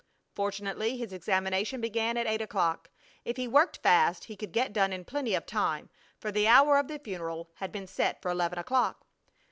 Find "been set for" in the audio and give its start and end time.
7.71-8.31